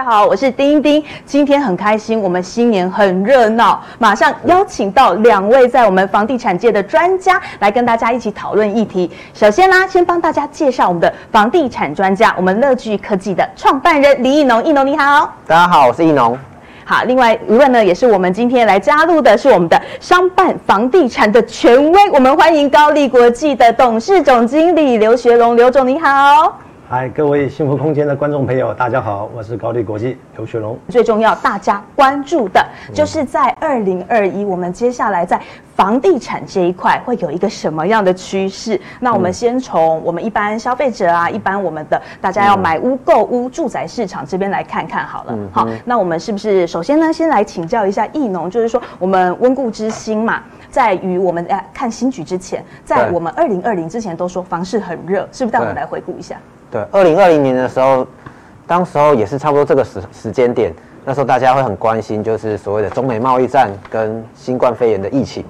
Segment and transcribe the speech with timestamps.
[0.00, 1.04] 家好，我是丁丁。
[1.26, 9.10] 今天很开心，我们新年很热闹，马上邀请到两位在我们房地产界的专家来跟大家一起讨论议题。
[9.34, 14.64] 首先啦，先帮大家介绍我们的房地产专家，我们乐聚科技的创办人李义农。
[14.64, 16.38] 义农你好，大家好，我是义农。
[16.86, 25.54] 好，另外一位呢，也是我们今天来加入的，是我们的商办房地产的权威，我们欢迎高力国际的董事总经理刘学龙。
[25.54, 26.58] 刘总你好。
[26.92, 30.76] 嗨，各位幸福空间的观众朋友，大家好，我是高力国际刘学龙。
[30.88, 35.40] 最重要，大家关注的就是在二零二一，我们接下来在
[35.76, 38.80] 房地产这一块会有一个什么样的趋势？
[38.98, 45.38] 那我们先从我们一般消费者啊，一般我们的大家要买屋、购屋、住宅市场这边来看看好了。
[45.52, 50.42] 好，那我们是不是首先呢，先来请教一下易农，就是说我们温故知新嘛，
[50.72, 55.52] 在于我们在看新局之前，在我们二零二零之前都说房市很热，是不是？
[55.52, 56.34] 带我们来回顾一下。
[56.70, 58.06] 对，二零二零年的时候，
[58.66, 60.72] 当时候也是差不多这个时时间点，
[61.04, 65.44] 那时候大家会很关心，就是所谓的中美贸易战跟新冠肺炎的疫情。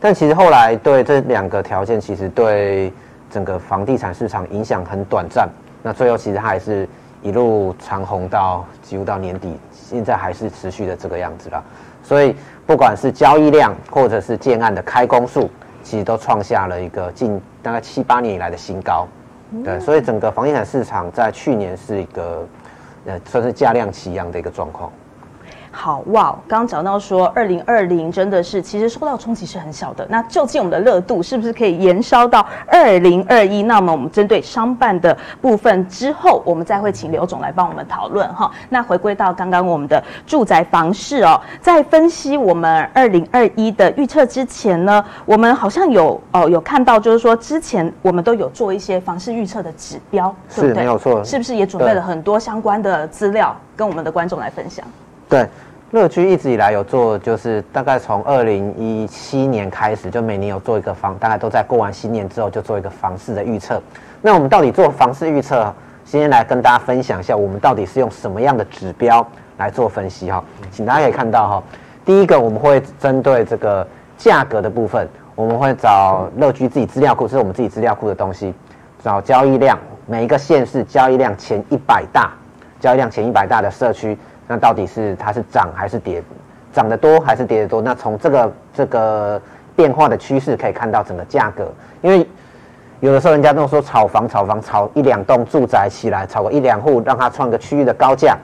[0.00, 2.92] 但其实后来对这两个条件，其实对
[3.30, 5.48] 整个房地产市场影响很短暂。
[5.82, 6.88] 那最后其实它还是
[7.22, 11.62] 一路长红到几乎到年底，现在还是持续的这个样子啦。
[12.02, 12.34] 所以
[12.66, 15.48] 不管是交易量或者是建案的开工数，
[15.84, 19.06] 其实都创下了一个近大概七八年以来的新高。
[19.64, 22.46] 对，所以整个房地产市场在去年是一个，
[23.06, 24.92] 呃，算是价量齐扬的一个状况。
[25.78, 30.06] 好哇，刚刚讲到说，二零二零真的是其实受到冲击是很小的。
[30.08, 33.62] 那究竟我们的热度是不是可以延烧到二零二一？
[33.62, 38.50] 那么我们针对商办的部分之后，我们再会请刘总来帮我们讨论哈。
[38.70, 50.82] 那回归到刚刚我们的住宅房市哦，在分析我们二零二一的预测之前呢，我们好像有哦有看到，就是说之前我们都有做一些房市预测的指标，是对不对？
[50.84, 54.82] 没有错，是不是也准备了很多相关的资料跟我们的观众来分享？
[55.28, 55.46] 对。
[55.92, 63.80] 乐居一直以来有做，就是大概从二零一七年开始，就每年有做一个房，大概都在过完新年之后就做一个房市的预测。
[64.20, 65.72] 那我们到底做房市预测，
[66.04, 69.24] 先来跟大家分享一下，我们到底是用什么样的指标
[69.58, 70.42] 来做分析哈？
[70.72, 71.62] 请大家可以看到哈，
[72.04, 73.86] 第一个我们会针对这个
[74.18, 78.52] 价格的部分，我们会找乐居自己资料库，这是我们自己资料库的东西，
[79.04, 82.32] 找交易量，每一个县市交易量前一百大，
[82.80, 84.18] 交易量前一百大的社区。
[84.46, 86.22] 那到底是它是涨还是跌？
[86.72, 87.80] 涨得多还是跌得多？
[87.80, 89.40] 那从这个这个
[89.74, 92.26] 变化的趋势可以看到整个价格，因为
[93.00, 98.36] 有的时候人家都说炒房炒房炒一两栋住宅起来，炒个一两户，让它创个区域的高价，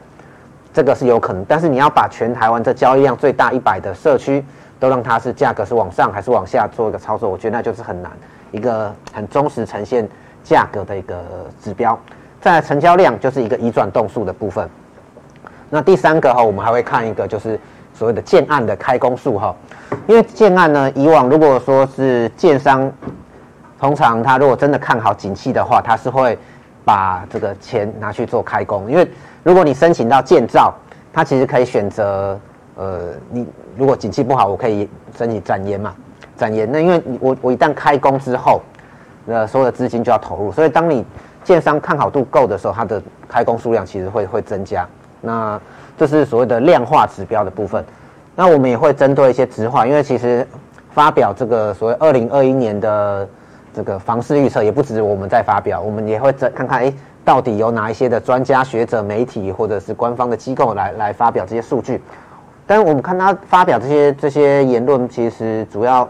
[0.73, 1.45] 这个是有可能。
[1.47, 4.43] 但是你要把全台湾这交易量最大一百的社区
[4.81, 8.11] 都让它是价格是往上还是往下做一个操作，我觉得那就是很难，
[8.51, 10.09] 一个很忠实呈现
[10.43, 11.23] 价格的一个
[11.63, 11.99] 指标。
[12.41, 14.67] 再来成交量就是一个移转动数的部分。
[15.75, 17.59] 那第三个哈，我们还会看一个，就是
[17.95, 19.57] 所谓的建案的开工数哈。
[20.07, 22.93] 因为建案呢，以往如果说是建商，
[23.81, 26.39] 通常他如果真的看好景气的话，他是会
[26.85, 28.91] 把这个钱拿去做开工。
[28.91, 29.11] 因为
[29.43, 30.75] 如果你申请到建造，
[31.11, 32.39] 他其实可以选择，
[32.77, 35.95] 呃，你如果景气不好，我可以申请展延嘛，
[36.37, 36.71] 展延。
[36.71, 38.61] 那因为我我一旦开工之后，
[39.25, 41.03] 那所有的资金就要投入，所以当你
[41.43, 44.87] 建商看好度够的时候，它的开工数量其实会会增加。
[45.25, 45.59] 那
[45.97, 47.85] 这是所谓的量化指标的部分，
[48.35, 50.45] 那我们也会针对一些质化，因为其实
[50.91, 53.29] 发表这个所谓二零二一年的
[53.73, 56.93] 这个房市预测，也不止我们在发表，我们也会再看看，哎，
[57.25, 62.03] 到底有哪一些的专家学者、媒体或者是官方的机构来来发表这些数据。
[62.67, 66.09] 但是我们看他发表这些这些言论，其实主要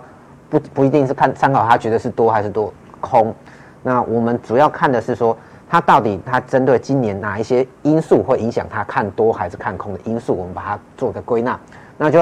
[0.49, 3.35] 不不一定是看参考他觉得是多还是多空，
[3.83, 5.37] 那我们主要看的是说。
[5.73, 11.59] 它到底它针对今年哪一些因素会影响它看多还是看空的因素，我们把它做个归纳，
[11.97, 12.21] 那就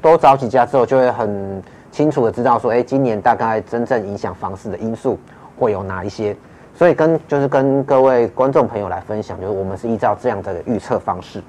[0.00, 1.62] 多找几家之后，就会很
[1.92, 5.18] 清楚的知道说，哎，今年大概真正影响房市的因素
[5.58, 6.34] 会有哪一些。
[6.74, 11.42] 所以跟就是跟各位观众朋友来分享，就是我们是依照这样的预测方式。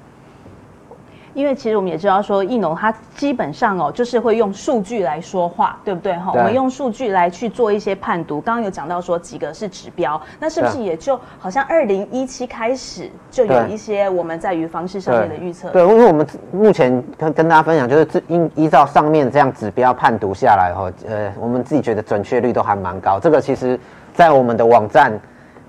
[1.38, 6.32] 因为其实我们也知道说，艺农他基本上哦，就是会用数据来说话，对不对哈？
[6.34, 8.40] 我们用数据来去做一些判读。
[8.40, 15.70] 刚刚有讲到说几个是指标，那是不是也就好像二零一七开始就有一些我们在于方式上面的预测？
[15.70, 23.20] 对，因为我们目前跟跟大家分享，就是依依照上面这样指标判读下来哈，呃，我们自己觉得准确率都还蛮高。
[23.20, 23.78] 这个其实
[24.12, 25.12] 在我们的网站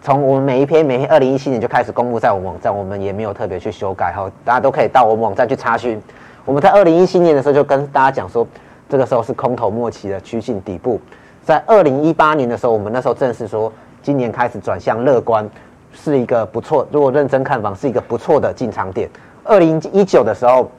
[0.01, 6.01] 从我们每一篇每篇二零一七年就开始公布在我们网站，我们也没有特别去修改哈，大家都可以到我们网站去查询。
[6.45, 8.47] 我们在二零一七年的时候就跟大家讲说，
[8.87, 10.99] 这个时候是空头末期的趋近底部。
[11.43, 15.47] 在二零一八年的时候，我们那时候正式说，今年开始转向乐观，
[15.91, 16.87] 是一个不错。
[16.91, 19.09] 如果认真看房，是一个不错的进场点。
[19.43, 20.71] 二零一九的时候，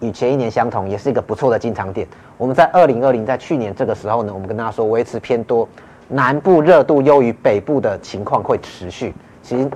[0.00, 2.08] 与前一年相同，也是一个不错的进场点。
[2.38, 5.68] 我们在二零二零，在去年这个时候呢，我们跟大家说维持偏多。
[6.12, 9.70] 南部热度优于北部的情况会持续，其实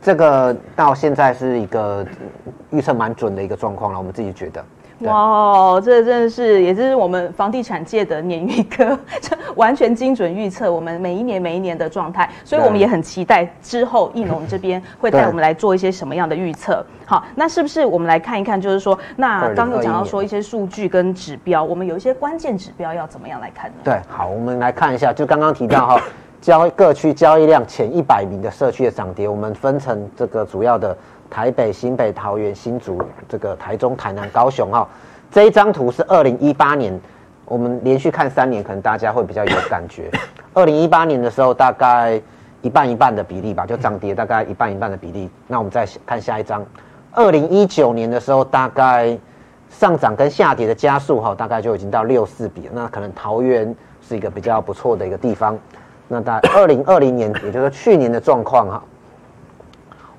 [0.00, 2.04] 这个到现在是一个
[2.70, 4.64] 预测蛮准的一个状况了，我们自己觉得。
[5.02, 16.84] 哇，这真的是，也就是我们房地产界的鲶鱼哥，这 完全精准预测我们每一年每一年的状态，所以我们也很期待之后易农这边会带我们来做一些什么样的预测。
[17.04, 23.76] 好，那是不是我们来看一看，就是说，那刚有讲到说一些数据跟指标，我们有一些关键指标要怎么样来看呢？
[23.84, 26.00] 对，好，我们来看一下，就刚刚提到哈，
[26.40, 30.96] 交各区交易量前一百名的社区的涨跌，我们分成这个主要的。
[31.32, 34.86] 台北、新北、桃园、新竹，这个台中、台南、高雄哈，
[35.30, 37.00] 这一张图是二零一八年，
[37.46, 40.10] 我们连续看三年，可能大家会比较有感觉。
[40.52, 42.20] 二零一八年的时候，大概
[42.60, 45.30] 一半一半的比例吧，就涨跌大概一半一半的比例。
[45.46, 46.62] 那我们再看下一张，
[47.12, 49.18] 二零一九年的时候，大概
[49.70, 52.72] 上涨跟下跌的加速哈，大概就已经到六四比了。
[52.74, 53.74] 那可能桃园
[54.06, 55.58] 是一个比较不错的一个地方。
[56.08, 58.84] 那在二零二零年，也就是说去年的状况哈。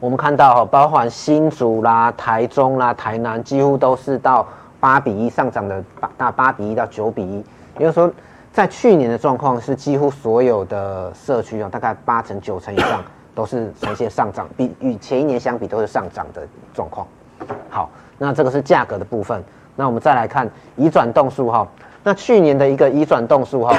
[0.04, 4.46] 我们看到哈，包含新竹啦、台中啦、台南，几乎都是到
[4.78, 7.38] 八比一上涨的八大八比一到九比一。
[7.80, 8.12] 也就是说，
[8.52, 13.02] 在去年的状况是几乎所有的社区啊，大概八成九成以上
[13.34, 17.08] 都是呈现上涨，比与前一年相比都是上涨的状况。
[17.70, 19.42] 好，那这个是价格的部分。
[19.78, 21.66] 那我们再来看移转动数哈，
[22.04, 23.74] 那去年的一个移转动数哈，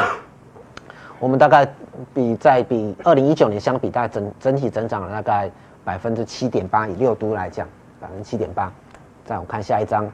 [1.18, 1.70] 我们大概
[2.14, 5.50] 比在比二零一九年相比，大概整整体增长了大概。
[5.84, 7.68] 百分之七点八，以六都来讲，
[8.00, 8.72] 百分之七点八。
[9.24, 10.10] 再我看下一张，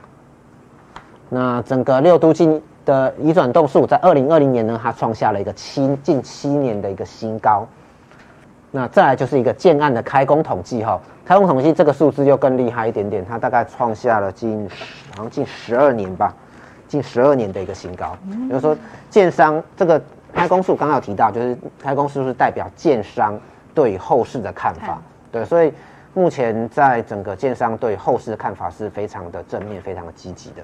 [1.28, 7.66] 那整个六都境的移转动数，在二零二零年呢，它创下了一个七近七年的一个新高。
[8.70, 14.68] 那再来就是一个建案的开工统计哈，开工统计这个数字又更厉害一点点，它大概创下了近
[15.16, 16.32] 好像近十二年吧，
[16.86, 18.16] 近十二年的一个新高。
[18.48, 18.76] 比如说
[19.08, 20.00] 建商这个
[20.32, 23.36] 开工数，刚刚有提到，就是开工数是代表建商
[23.74, 25.02] 对后市的看法。
[25.30, 25.72] 对，所以
[26.14, 30.62] 目前在整个建商对后市的看法是非常的正面，非常的积极的。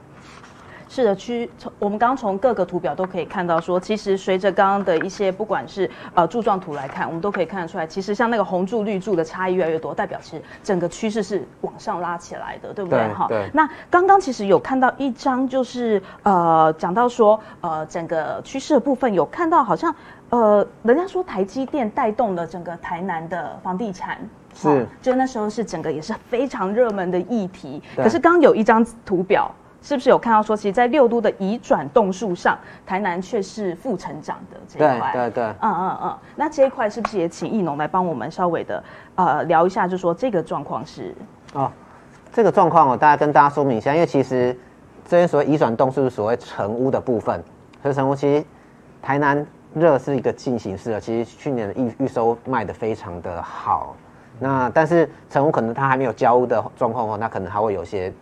[0.88, 13.12] 是的，区从我们刚刚从各个图表都可以看到说，其实随着刚刚的一些不管是呃柱状图来看，我们都可以看得出来，其实像那个红柱绿柱的差异越来越多，代表其实整个趋势是往上拉起来的，对不对？
[13.12, 13.26] 哈。
[13.28, 13.50] 对。
[13.52, 19.92] 那刚刚其实有看到一张，就是呃讲到说呃整个趋势的部分，有看到好像
[20.30, 24.18] 呃人家说台积电带动了整个台南的房地产。
[24.56, 27.82] 是，就那时候是整个也是非常热门的议题。
[27.94, 35.12] 可是刚刚有一张图表，是不是有看到说，其实，在六都的移转动数上，台南却是负成长的这一块？
[35.12, 35.44] 对对对。
[35.60, 36.18] 嗯嗯嗯。
[36.36, 38.82] 那这一块是不是也请易农来帮我们稍微的
[39.14, 41.14] 呃聊一下，就说这个状况是？
[41.52, 41.70] 哦，
[42.32, 44.58] 这个状况我大概跟大家说明一下，因为其实
[45.06, 47.44] 这边所谓移转动数是所谓成屋的部分，
[47.82, 48.42] 所以成屋其实
[49.02, 53.94] 台南热是一个进行式的，其实去年的预预收卖的非常的好。
[54.38, 58.12] 那但是成屋可能它还没有交屋的状况哦，那可能还会有些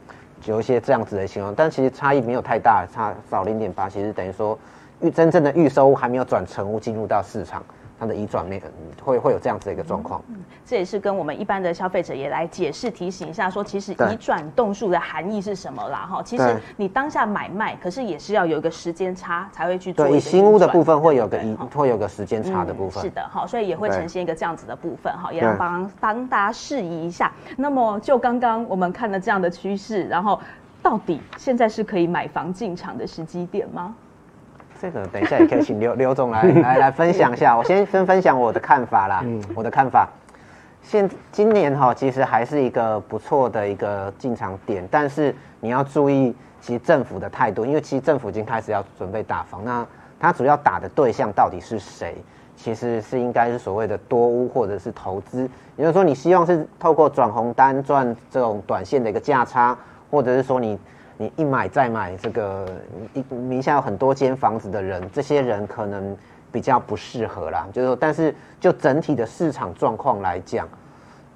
[0.44, 4.58] 有一些这样子的情况，但其实差异没有太大，差少零点八，其实等于说
[5.00, 7.62] 预真正的预收还没有转成屋进入到市场。
[7.98, 8.68] 它的移转那个
[9.02, 10.36] 会会有这样子的一个状况，嗯，
[10.66, 16.06] 这也是跟我们一般的消费者也来解释提醒一下，说其实移转栋数的含义是什么啦？
[16.10, 20.06] 哈，其实你当下买卖，可是也是要有一个时间差才会去做。
[20.06, 23.02] 对，新屋的部分会有个移，会有个时间差的部分。
[23.02, 27.32] 是的，哈，所以也会呈现一个这样子的部分，哈，也要帮帮大家释疑一下。
[27.56, 30.40] 那么就刚刚我们看了这样的趋势，然后
[30.82, 33.94] 到底现在是可以买房进场的时机点吗？
[34.84, 37.56] 这个等一下也可以请刘 刘总来来来分享一下。
[37.56, 39.22] 我先分分享我的看法啦。
[39.24, 40.06] 嗯，我的看法，
[40.82, 49.86] 现今年哈其实还是一个不错的一个进场点，但是你要注意，其实政府的态度，因为其实政府已经开始要准备打房，那
[50.20, 52.14] 它主要打的对象到底是谁？
[52.54, 59.74] 其实是应该是所谓的多屋或者是投资，也就是说你希望是透过转红单赚这种短线的一个价差，
[60.10, 60.78] 或者是说你。
[61.16, 62.66] 你一买再买，这个
[63.12, 66.16] 一名下有很多间房子的人，这些人可能
[66.50, 67.66] 比较不适合啦。
[67.72, 70.68] 就是说，但是就整体的市场状况来讲，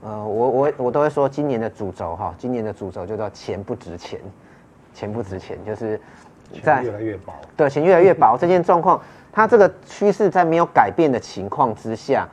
[0.02, 4.20] 呃，我我我都会说，今年的主轴哈，今年的主轴就叫钱不值钱，
[4.92, 6.00] 钱不值钱，就是
[6.62, 7.32] 在越来越薄。
[7.56, 12.26] 对，钱越来越薄，这件状况，它这个趋势在没有改变的情况之下，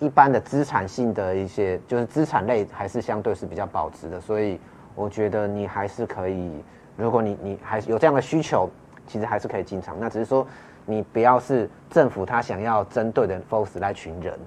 [0.00, 4.58] 一般的资产性的一些，就是资产类还是相对是比较保值的，所以
[4.94, 6.62] 我觉得你还是可以，
[6.96, 8.68] 如果你你还是有这样的需求，
[9.06, 9.96] 其实还是可以进场。
[9.98, 10.46] 那只是说
[10.86, 14.38] 你不要是政府他想要针对的 FOS 那群人，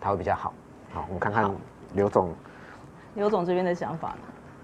[0.00, 0.52] 他会比较好。
[0.92, 1.50] 好，我们看看
[1.94, 2.32] 刘总，
[3.14, 4.18] 刘总这边的想法呢？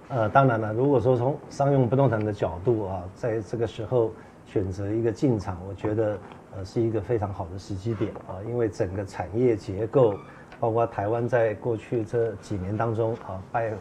[0.09, 4.13] 呃，当然了，如果说从商用不动产的角度啊，在这个时候
[4.45, 6.19] 选择一个进场，我觉得。
[6.57, 10.15] 呃，是一个非常好的时机点啊，因为整个产业结构，
[10.59, 13.75] 包括台湾在过去这几年当中啊，拜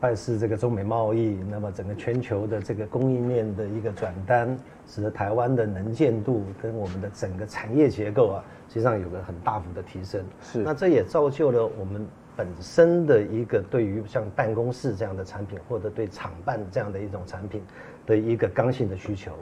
[0.00, 10.24] 拜师这个中美贸易，那么整个全球的这个供应链的一个转单，使得台湾的能见度跟我们的整个产业结构啊，实际上有个很大幅的提升。
[10.40, 17.60] 是，那这也造就了我们本身的一个对于像办公室这样的产品，或者对厂办这样的一种产品
[18.06, 19.32] 的一个刚性的需求。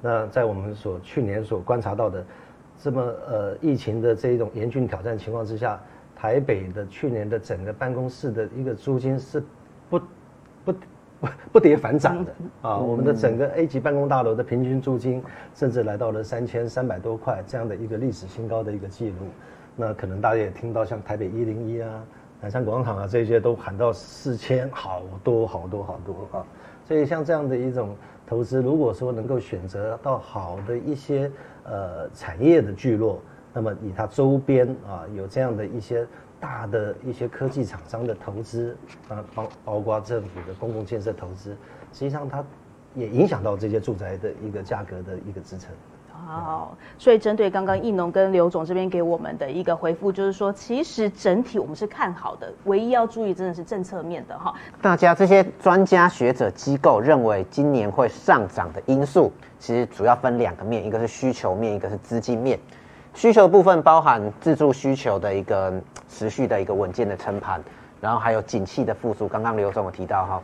[0.00, 2.24] 那在我们所去年所观察到的，
[2.78, 5.78] 这么呃疫情的这一种严峻挑战情况之下，
[6.14, 9.42] 台北的去年的整个办公室的一个租金是
[9.88, 9.98] 不
[10.64, 15.22] 不不 不跌反涨的啊，我们的整个 A 级办公大楼的平均租金
[15.54, 19.26] 甚至来到了三千三百多块这样的一个历史新高的一个记录。
[19.74, 22.04] 那可能大家也听到像台北一零一啊、
[22.40, 26.44] 南山广场啊这些都喊到四千，好多好多好多啊，
[26.84, 27.94] 所以像这样的一种。
[28.28, 31.30] 投资如果说能够选择到好的一些
[31.62, 33.20] 呃产业的聚落，
[33.54, 36.04] 那么以它周边啊有这样的一些
[36.40, 38.76] 大的一些科技厂商的投资
[39.08, 41.50] 啊，包包括政府的公共建设投资，
[41.92, 42.44] 实际上它
[42.94, 45.70] 也影响到这些住宅的一个价格的一个支撑。
[46.10, 54.54] 好，所以针对刚刚易农跟刘总这边给我们的一个回复，就是说，其实整体我们是看好的，唯一要注意真的是政策面的哈。
[54.80, 62.58] 大家这些专家学者机构认为今年会上涨的因素，其实主要分两个面，一个是需求面，一个是资金面。
[63.16, 65.72] 需求部分包含自住需求的一个
[66.08, 67.60] 持续的一个稳健的撑盘，
[68.00, 69.26] 然后还有景气的复苏。
[69.26, 70.42] 刚刚刘总有提到哈，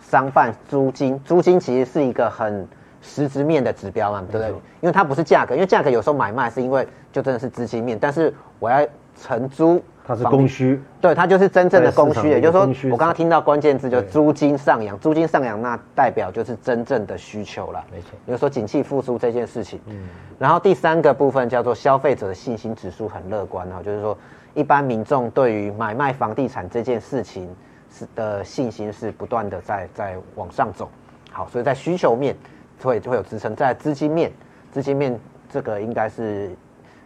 [0.00, 2.66] 商办租金，租金其实是一个很。
[3.06, 4.48] 实质面的指标嘛，对不对？
[4.80, 8.78] 因为它不是价格，因为价格有时候买卖是因为就真的是资金面，但是我要
[9.14, 18.10] 承租，它是供需，对，它就是真正的供需，也就是说，我刚刚听到关键字就是租金上扬，租金上扬那代表就是真正的需求了，没错。
[18.26, 20.08] 比如说景气复苏这件事情，嗯，
[20.38, 24.16] 然后第三个部分叫做消费者的信心指数很乐观哈，就是说
[24.52, 27.48] 一般民众对于买卖房地产这件事情
[27.90, 30.90] 是的信心是不断的在在往上走，
[31.30, 32.36] 好，所以在需求面。
[32.82, 34.30] 会会有支撑，在资金面，
[34.70, 35.18] 资金面
[35.48, 36.54] 这个应该是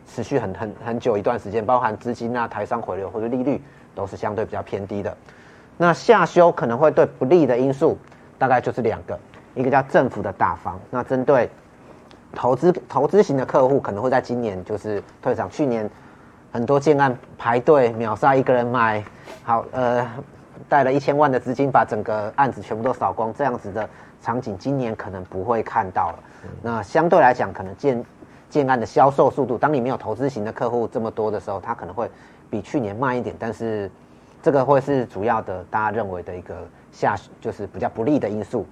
[0.09, 3.63] 持续很很很久一段时间，包含资金啊、台商回流或者利率
[3.95, 5.17] 都是相对比较偏低的。
[5.77, 7.97] 那下修可能会对不利的因素，
[8.39, 9.19] 大概就是两个，
[9.55, 11.49] 一个叫政府的大方，那针对
[12.33, 15.89] 投资投资型的客户可能会在今年就是退场，去年
[16.51, 19.05] 很多建案排队秒杀一个人买，
[19.45, 20.05] 好呃
[20.69, 23.89] 带了一千万的资金把整个案子全部都扫光，这样子的。
[24.21, 26.19] 场景今年可能不会看到了，
[26.61, 28.05] 那相对来讲，可能建
[28.49, 32.11] 建案的销售速度，当你没有投资型的客户这么多的时候，它可能会
[32.49, 33.91] 比去年慢一点，但是
[34.43, 38.67] 这个会是主要的大家认为的一个下就是比较不利的因素。